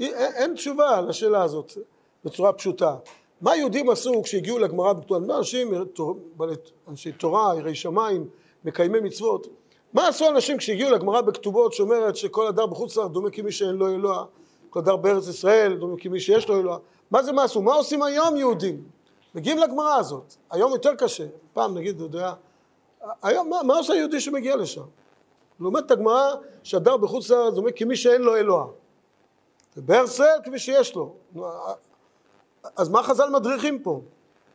[0.00, 1.72] אין, תשובה לשאלה הזאת
[2.24, 2.96] בצורה פשוטה.
[3.40, 5.38] מה היהודים עשו כשהגיעו לגמרא בכתובה?
[5.38, 5.74] אנשים,
[6.88, 8.28] אנשי תורה, יראי שמיים,
[8.64, 9.46] מקיימי מצוות.
[9.92, 13.88] מה עשו אנשים כשהגיעו לגמרא בכתובות שאומרת שכל הדר בחוץ לארץ דומה כמי שאין לו
[13.88, 14.24] אלוה,
[14.70, 16.78] כל הדר בארץ ישראל דומה כמי שיש לו אלוה.
[17.10, 17.62] מה זה מה עשו?
[17.62, 18.84] מה עושים היום יהודים?
[19.34, 20.34] מגיעים לגמרא הזאת.
[20.50, 21.26] היום יותר קשה.
[21.52, 22.32] פעם נגיד, אתה יודע,
[23.22, 24.82] היום מה, מה עושה יהודי שמגיע לשם?
[25.60, 28.66] לומד את הגמרא שהדר בחוץ לארץ דומה כמי שאין לו אלוה.
[30.04, 31.14] ישראל כמי שיש לו.
[32.76, 34.00] אז מה חז"ל מדריכים פה?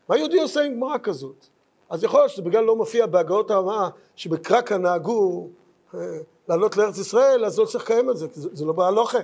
[0.10, 1.46] מה יהודי עושה עם גמרא כזאת?
[1.90, 5.48] אז יכול להיות שזה בגלל לא מופיע בהגאות האמה שבקרקע נהגו
[5.94, 6.00] אה,
[6.48, 9.18] לעלות לארץ ישראל, אז לא צריך לקיים את זה, כי זה, זה לא בהלוכה,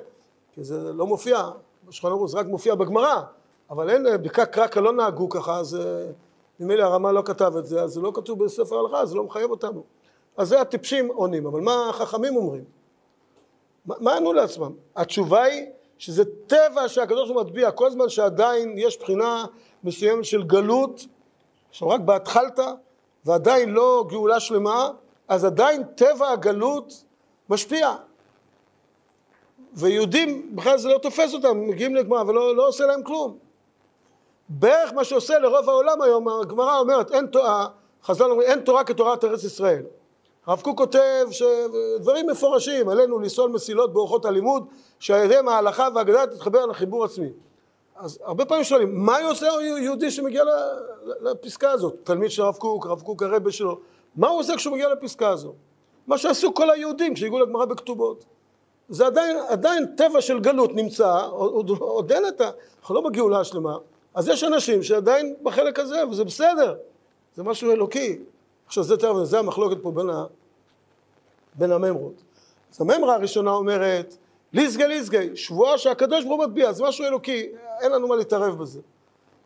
[0.52, 1.50] כי זה לא מופיע,
[1.88, 3.22] בשולחן ערוך זה רק מופיע בגמרא,
[3.70, 6.06] אבל אין, אה, בקרקע לא נהגו ככה, אז אה,
[6.60, 9.52] ממילא הרמ"א לא כתב את זה, אז זה לא כתוב בספר ההלכה, זה לא מחייב
[9.52, 9.84] אותנו.
[10.38, 12.64] אז זה הטיפשים עונים, אבל מה החכמים אומרים?
[13.86, 14.72] מה ענו לעצמם?
[14.96, 15.66] התשובה היא
[15.98, 19.46] שזה טבע שהקדוש ברוך הוא מטביע, כל זמן שעדיין יש בחינה
[19.84, 21.02] מסוימת של גלות,
[21.70, 22.72] עכשיו רק בהתחלתא,
[23.26, 24.90] ועדיין לא גאולה שלמה,
[25.28, 27.04] אז עדיין טבע הגלות
[27.50, 27.96] משפיע.
[29.74, 33.38] ויהודים, בכלל זה לא תופס אותם, מגיעים לגמרא ולא לא עושה להם כלום.
[34.50, 37.68] בערך מה שעושה לרוב העולם היום, הגמרא אומרת, אין תורה,
[38.04, 39.84] חז"ל אומרים, אין תורה כתורת ארץ ישראל.
[40.48, 41.28] הרב קוק כותב
[42.00, 44.66] דברים מפורשים, עלינו לסלול מסילות באורחות הלימוד,
[45.10, 47.30] ידיהם ההלכה והאגדה תתחבר לחיבור עצמי.
[47.96, 49.48] אז הרבה פעמים שואלים, מה עושה
[49.82, 50.44] יהודי שמגיע
[51.22, 51.96] לפסקה הזאת?
[52.04, 53.80] תלמיד של הרב קוק, הרב קוק הרבה שלו,
[54.16, 55.56] מה הוא עושה כשהוא מגיע לפסקה הזאת?
[56.08, 58.26] מה שעשו כל היהודים כשהגיעו לגמרא בכתובות.
[58.90, 62.50] זה עדיין, עדיין טבע של גלות נמצא, עוד, עוד אין את ה...
[62.80, 63.78] אנחנו לא בגאולה השלמה,
[64.14, 66.76] אז יש אנשים שעדיין בחלק הזה, וזה בסדר,
[67.36, 68.20] זה משהו אלוקי.
[68.68, 70.26] עכשיו זה, זה המחלוקת פה בין, ה,
[71.56, 72.14] בין הממרות.
[72.74, 74.18] אז הממרה הראשונה אומרת,
[74.54, 77.48] ליסגי ליסגי, שבועה שהקדוש ברוך הוא מטביע, זה משהו אלוקי,
[77.82, 78.82] אין לנו מה להתערב בזה.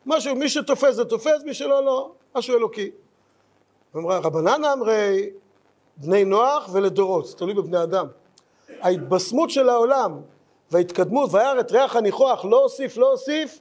[0.05, 2.91] משהו, מי שתופס זה תופס, מי שלא, לא, משהו אלוקי.
[3.95, 5.29] אמרה רבנן אמרי,
[5.97, 8.07] בני נוח ולדורות, זה תלוי בבני אדם.
[8.81, 10.21] ההתבשמות של העולם
[10.71, 13.59] וההתקדמות וירא ריח הניחוח לא הוסיף לא הוסיף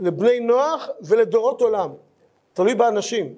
[0.00, 1.90] לבני נוח ולדורות עולם.
[2.52, 3.34] תלוי באנשים.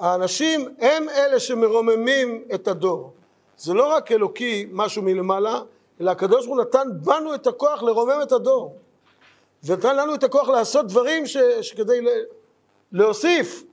[0.00, 3.12] האנשים הם אלה שמרוממים את הדור.
[3.58, 5.62] זה לא רק אלוקי משהו מלמעלה,
[6.00, 8.76] אלא הקדוש ברוך הוא נתן בנו את הכוח לרומם את הדור.
[9.64, 12.00] ונתן לנו את הכוח לעשות דברים ש, שכדי
[12.92, 13.64] להוסיף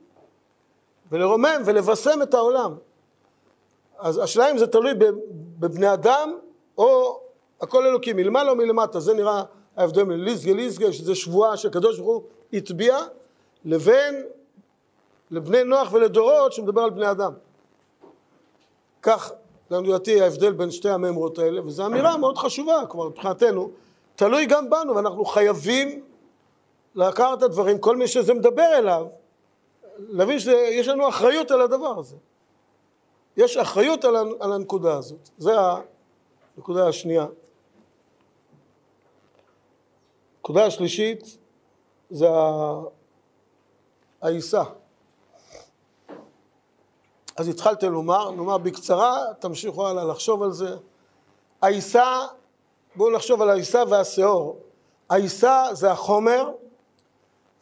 [1.12, 2.74] ולרומם ולבשם את העולם.
[3.98, 4.92] אז השאלה אם זה תלוי
[5.58, 6.38] בבני אדם
[6.78, 7.20] או
[7.60, 9.42] הכל אלוקי, מלמעלה או מלמטה, זה נראה
[9.76, 12.98] ההבדל בין ליסגה ליסגה, שזה שבועה שהקדוש ברוך הוא הטביע,
[13.64, 14.24] לבין
[15.30, 17.32] לבני נוח ולדורות שמדבר על בני אדם.
[19.02, 19.32] כך
[19.70, 23.70] לדעתי ההבדל בין שתי הממרות האלה, וזו אמירה מאוד חשובה, כלומר מבחינתנו,
[24.16, 26.04] תלוי גם בנו, ואנחנו חייבים
[26.94, 29.06] לקחת את הדברים, כל מי שזה מדבר אליו,
[29.98, 32.16] להבין שיש לנו אחריות על הדבר הזה.
[33.36, 35.52] יש אחריות על, על הנקודה הזאת, זו
[36.56, 37.26] הנקודה השנייה.
[40.36, 41.38] הנקודה השלישית
[42.10, 42.26] זה
[44.22, 44.62] העיסה.
[47.38, 50.76] אז התחלתם לומר, נאמר בקצרה, תמשיכו הלאה לחשוב על זה.
[51.62, 52.26] העיסה,
[52.96, 54.58] בואו נחשוב על העיסה והשאור.
[55.10, 56.50] העיסה זה החומר,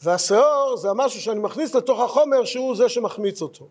[0.03, 3.67] והשאור זה המשהו שאני מכניס לתוך החומר שהוא זה שמחמיץ אותו.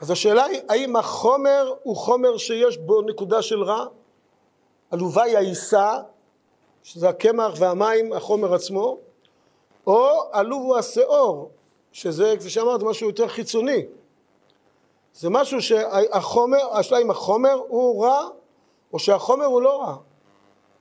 [0.00, 3.86] אז השאלה היא, האם החומר הוא חומר שיש בו נקודה של רע?
[4.90, 5.98] עלובה היא העיסה,
[6.82, 8.98] שזה הקמח והמים, החומר עצמו,
[9.86, 11.50] או עלוב הוא השאור,
[11.92, 13.86] שזה, כפי שאמרת, משהו יותר חיצוני.
[15.14, 18.28] זה משהו שהחומר, השאלה אם החומר הוא רע
[18.92, 19.96] או שהחומר הוא לא רע,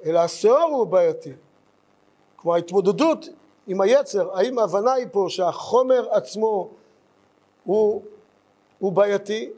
[0.05, 1.33] אלא השאור הוא בעייתי.
[2.35, 3.25] כלומר ההתמודדות
[3.67, 6.69] עם היצר, האם ההבנה היא פה שהחומר עצמו
[7.63, 8.01] הוא,
[8.79, 9.49] הוא בעייתי,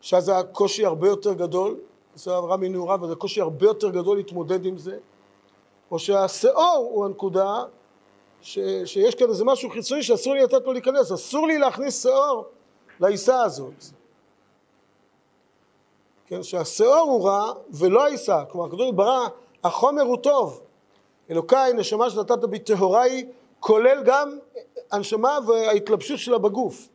[0.00, 1.76] שאז הקושי הרבה יותר גדול,
[2.14, 4.98] זה עברה מנעוריו, וזה קושי הרבה יותר גדול להתמודד עם זה,
[5.90, 7.64] או שהשאור הוא הנקודה
[8.40, 12.44] ש, שיש כאן איזה משהו חיצוני שאסור לי לתת לו להיכנס, אסור לי להכניס שאור
[13.00, 13.95] לעיסה הזאת.
[16.26, 19.26] כן, שהשאור הוא רע ולא העיסה, כלומר הקדוש ברא,
[19.64, 20.60] החומר הוא טוב,
[21.30, 23.26] אלוקיי, נשמה שנתת בי טהורה היא,
[23.60, 24.38] כולל גם
[24.92, 26.88] הנשמה וההתלבשות שלה בגוף.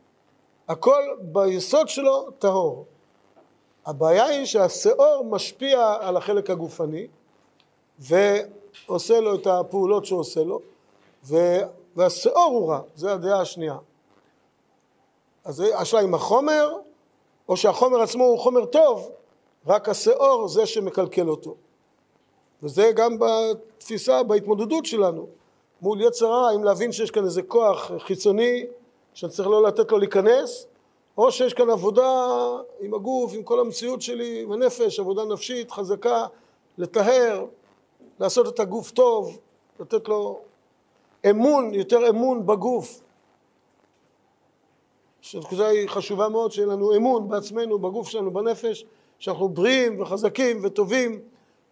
[0.68, 2.84] הכל ביסוד שלו טהור.
[3.86, 7.06] הבעיה היא שהשאור משפיע על החלק הגופני
[7.98, 10.60] ועושה לו את הפעולות שהוא עושה לו
[11.24, 11.36] ו...
[11.96, 13.76] והשאור הוא רע, זו הדעה השנייה.
[15.44, 16.76] אז השאלה אם החומר
[17.48, 19.10] או שהחומר עצמו הוא חומר טוב,
[19.66, 21.54] רק השאור זה שמקלקל אותו.
[22.62, 25.26] וזה גם בתפיסה, בהתמודדות שלנו
[25.82, 28.66] מול יצר הרע, אם להבין שיש כאן איזה כוח חיצוני
[29.14, 30.66] שאני צריך לא לתת לו להיכנס,
[31.18, 32.26] או שיש כאן עבודה
[32.80, 36.26] עם הגוף, עם כל המציאות שלי, עם הנפש, עבודה נפשית חזקה,
[36.78, 37.44] לטהר,
[38.20, 39.38] לעשות את הגוף טוב,
[39.80, 40.40] לתת לו
[41.30, 43.00] אמון, יותר אמון בגוף.
[45.20, 48.84] שהנקודה היא חשובה מאוד, שיהיה לנו אמון בעצמנו, בגוף שלנו, בנפש,
[49.22, 51.22] שאנחנו בריאים וחזקים וטובים,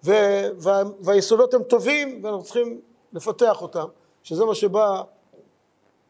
[0.04, 2.80] ו- וה- והיסודות הם טובים ואנחנו צריכים
[3.12, 3.86] לפתח אותם,
[4.22, 5.02] שזה מה שבא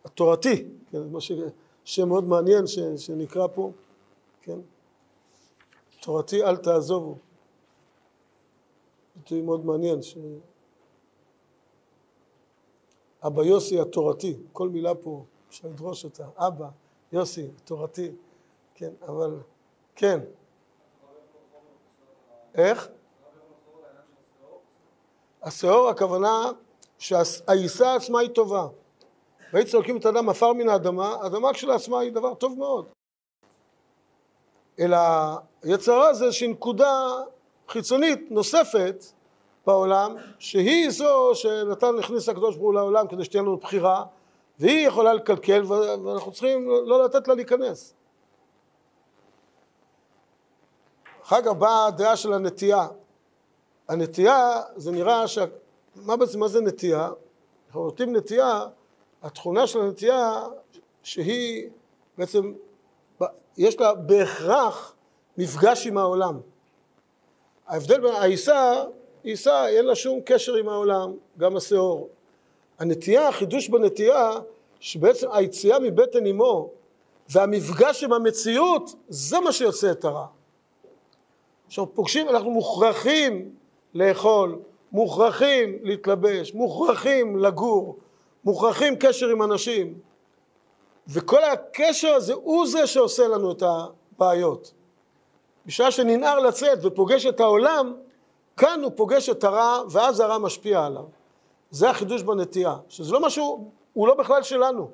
[0.05, 1.33] התורתי, כן, מה ש...
[1.85, 2.79] שם מאוד מעניין ש...
[2.97, 3.71] שנקרא פה,
[4.43, 4.59] כן,
[6.03, 7.15] תורתי אל תעזובו,
[9.17, 10.17] ביטוי מאוד מעניין, ש...
[13.27, 16.69] אבא יוסי התורתי, כל מילה פה אפשר לדרוש אותה, אבא
[17.13, 18.11] יוסי תורתי,
[18.75, 19.39] כן, אבל
[19.97, 20.21] כן,
[22.55, 22.89] איך?
[25.43, 26.51] השאור הכוונה
[26.99, 28.67] שהעיסה עצמה היא טובה.
[29.53, 32.89] והיית צועקים את האדם עפר מן האדמה, האדמה כשלעצמה היא דבר טוב מאוד.
[34.81, 34.99] אלא
[35.65, 37.09] יצרה זה איזושהי נקודה
[37.69, 39.05] חיצונית נוספת
[39.67, 44.05] בעולם, שהיא זו שנתן, הכניס הקדוש ברוך הוא לעולם כדי שתהיה לנו בחירה,
[44.59, 47.95] והיא יכולה לקלקל ואנחנו צריכים לא לתת לה להיכנס.
[51.31, 52.89] אחר כך באה הדעה של הנטייה.
[53.89, 55.39] הנטייה, זה נראה ש...
[55.97, 57.11] מה בעצם, מה זה נטייה?
[57.67, 58.67] אנחנו נוטים נטייה,
[59.23, 60.43] התכונה של הנטייה
[61.03, 61.69] שהיא
[62.19, 62.53] בעצם,
[63.59, 64.95] יש לה בהכרח
[65.39, 66.41] מפגש עם העולם.
[67.67, 68.85] ההבדל בין העיסה,
[69.23, 72.09] עיסה אין לה שום קשר עם העולם, גם השאור.
[72.79, 74.33] הנטייה, החידוש בנטייה,
[74.81, 76.71] שבעצם היציאה מבטן אמו
[77.29, 80.27] והמפגש עם המציאות, זה מה שיוצא את הרע.
[81.71, 83.51] עכשיו פוגשים, אנחנו מוכרחים
[83.95, 84.59] לאכול,
[84.93, 87.99] מוכרחים להתלבש, מוכרחים לגור,
[88.45, 89.95] מוכרחים קשר עם אנשים,
[91.09, 94.73] וכל הקשר הזה הוא זה שעושה לנו את הבעיות.
[95.67, 97.95] בשעה שננער לצאת ופוגש את העולם,
[98.57, 101.05] כאן הוא פוגש את הרע, ואז הרע משפיע עליו.
[101.71, 104.91] זה החידוש בנטייה, שזה לא משהו, הוא לא בכלל שלנו.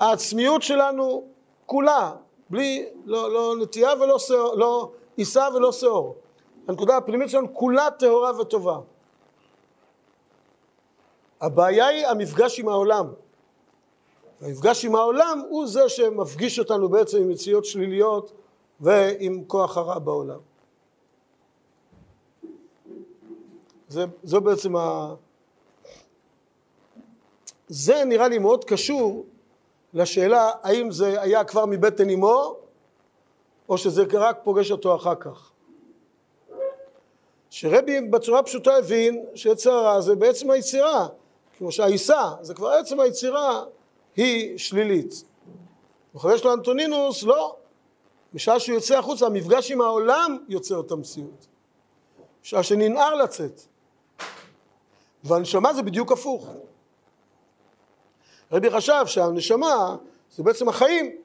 [0.00, 1.24] העצמיות שלנו
[1.66, 2.12] כולה,
[2.50, 4.16] בלי, לא, לא נטייה ולא
[4.56, 6.16] לא עיסה ולא שאור.
[6.68, 8.78] הנקודה הפנימית שלנו כולה טהורה וטובה.
[11.40, 13.12] הבעיה היא המפגש עם העולם.
[14.40, 18.32] המפגש עם העולם הוא זה שמפגיש אותנו בעצם עם מציאות שליליות
[18.80, 20.38] ועם כוח הרע בעולם.
[23.88, 25.14] זה, זו בעצם ה...
[27.68, 29.26] זה נראה לי מאוד קשור
[29.94, 32.56] לשאלה האם זה היה כבר מבטן אמו
[33.68, 35.50] או שזה רק פוגש אותו אחר כך.
[37.50, 41.08] שרבי בצורה פשוטה הבין שיצר הרע זה בעצם היצירה,
[41.58, 43.64] כמו שהעיסה, זה כבר עצם היצירה
[44.16, 45.24] היא שלילית.
[46.14, 47.56] וחבר שלו אנטונינוס לא,
[48.34, 51.46] בשעה שהוא יוצא החוצה המפגש עם העולם יוצר את המציאות.
[52.42, 53.60] בשעה שננער לצאת.
[55.24, 56.48] והנשמה זה בדיוק הפוך.
[58.52, 59.96] רבי חשב שהנשמה
[60.36, 61.16] זה בעצם החיים.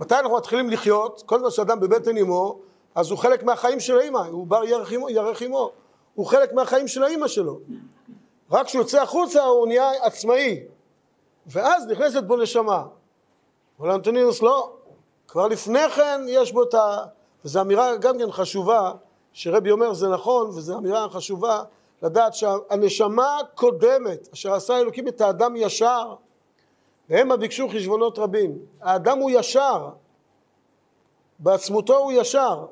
[0.00, 1.22] מתי אנחנו מתחילים לחיות?
[1.26, 2.58] כל זמן שאדם בבטן אמו,
[2.94, 4.64] אז הוא חלק מהחיים של האמא, הוא בר
[5.08, 5.70] ירך אמו,
[6.14, 7.58] הוא חלק מהחיים של האמא שלו.
[8.50, 10.60] רק כשהוא יוצא החוצה הוא נהיה עצמאי,
[11.46, 12.84] ואז נכנסת בו נשמה.
[13.80, 14.72] אבל אנטונינוס לא,
[15.28, 17.04] כבר לפני כן יש בו את ה...
[17.44, 18.92] וזו אמירה גם כן חשובה,
[19.32, 21.62] שרבי אומר זה נכון, וזו אמירה חשובה
[22.02, 26.14] לדעת שהנשמה קודמת, אשר עשה אלוקים את האדם ישר,
[27.08, 28.58] והמה ביקשו חשבונות רבים.
[28.80, 29.88] האדם הוא ישר,
[31.38, 32.66] בעצמותו הוא ישר.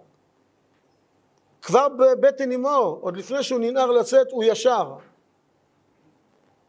[1.62, 4.94] כבר בבטן אמו, עוד לפני שהוא ננער לצאת, הוא ישר.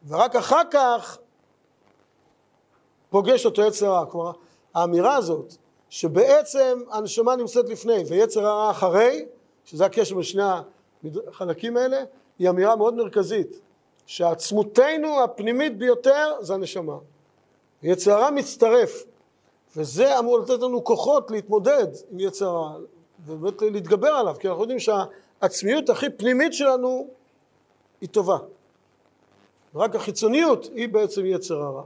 [0.08, 1.18] ורק אחר כך
[3.10, 4.06] פוגש אותו יצר הרע.
[4.06, 4.32] כלומר,
[4.74, 5.54] האמירה הזאת,
[5.90, 9.26] שבעצם הנשמה נמצאת לפני ויצר הרע אחרי,
[9.66, 10.44] שזה הקשר בין שני
[11.28, 11.98] החלקים האלה,
[12.40, 13.60] היא אמירה מאוד מרכזית,
[14.06, 16.98] שעצמותנו הפנימית ביותר זה הנשמה.
[17.84, 19.04] יצר הרע מצטרף,
[19.76, 22.78] וזה אמור לתת לנו כוחות להתמודד עם יצר הרע,
[23.26, 27.08] ובאמת להתגבר עליו, כי אנחנו יודעים שהעצמיות הכי פנימית שלנו
[28.02, 28.38] היא טובה.
[29.76, 31.84] רק החיצוניות היא בעצם יצר הרע.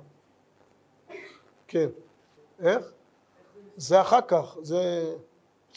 [1.68, 1.90] כן.
[2.60, 2.92] איך?
[3.78, 5.14] זה אחר כך, זה...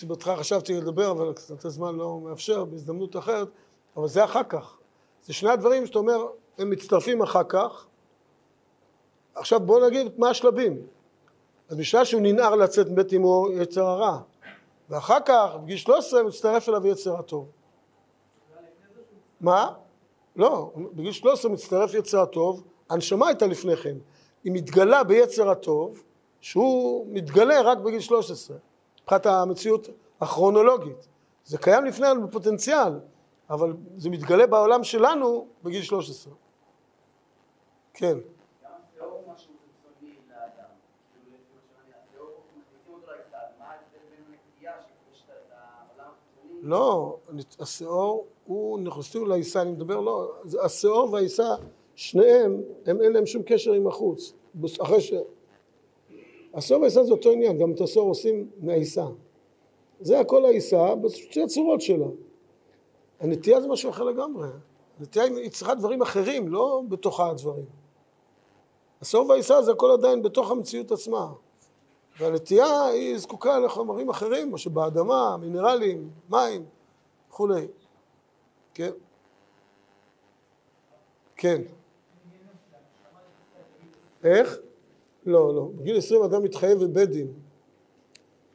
[0.02, 3.48] בהתחלה חשבתי לדבר, אבל קצת הזמן לא מאפשר, בהזדמנות אחרת,
[3.96, 4.78] אבל זה אחר כך.
[5.26, 6.26] זה שני הדברים שאתה אומר,
[6.58, 7.86] הם מצטרפים אחר כך.
[9.34, 10.86] עכשיו בואו נגיד מה השלבים.
[11.68, 14.18] אז בשביל שהוא ננער לצאת מבית אמו יצר הרע,
[14.90, 17.48] ואחר כך, בגיל 13, מצטרף אליו יצר הטוב.
[19.40, 19.72] מה?
[20.36, 23.96] לא, בגיל 13 מצטרף יצר הטוב, הנשמה הייתה לפני כן.
[24.44, 26.02] היא מתגלה ביצר הטוב,
[26.40, 28.56] שהוא מתגלה רק בגיל 13,
[29.02, 29.88] מבחינת המציאות
[30.20, 31.08] הכרונולוגית.
[31.44, 33.00] זה קיים לפני כן בפוטנציאל,
[33.50, 36.32] אבל זה מתגלה בעולם שלנו בגיל 13.
[37.94, 38.18] כן.
[38.64, 40.70] גם השאור הוא משהו חיצוני לאדם.
[41.12, 43.36] כאילו, לפי מה שאני השאור, מכניסים אותו לסל.
[43.58, 46.53] מה ההבדל בין נקייה שיש את העולם החיצוני?
[46.64, 47.16] לא,
[47.60, 51.54] השאור הוא נכנסים לעיסה, אני מדבר לא, השאור והעיסה,
[51.94, 54.32] שניהם, הם אין להם שום קשר עם החוץ.
[54.82, 55.12] אחרי ש...
[56.54, 59.06] השאור והעיסה זה אותו עניין, גם את השאור עושים מהעיסה.
[60.00, 62.06] זה הכל העיסה בשתי הצורות שלה.
[63.20, 64.48] הנטייה זה משהו אחר לגמרי.
[65.00, 67.66] הנטייה היא צריכה דברים אחרים, לא בתוכה הדברים.
[69.00, 71.32] השאור והעיסה זה הכל עדיין בתוך המציאות עצמה.
[72.18, 76.64] והנטייה היא זקוקה לחומרים אחרים, מה שבאדמה, מינרלים, מים
[77.28, 77.66] וכולי.
[78.74, 78.90] כן?
[81.36, 81.62] כן.
[84.24, 84.58] איך?
[85.26, 85.68] לא, לא.
[85.76, 87.32] בגיל 20 אדם מתחייב בבית דין.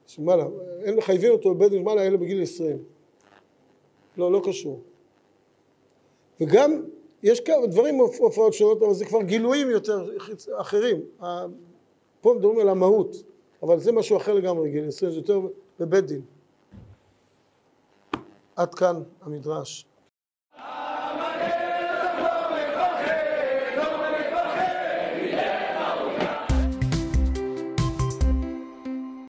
[0.07, 0.45] שמעלה,
[0.83, 2.83] אין מחייבים אותו בבית דין שמעלה אלא בגיל 20.
[4.17, 4.81] לא, לא קשור.
[6.41, 6.83] וגם
[7.23, 10.09] יש כמה דברים הופעות שונות, אבל זה כבר גילויים יותר
[10.55, 11.01] אחרים.
[12.21, 13.15] פה מדברים על המהות,
[13.63, 15.39] אבל זה משהו אחר לגמרי, גיל 20, זה יותר
[15.79, 16.21] בבית דין.
[18.55, 19.85] עד כאן המדרש.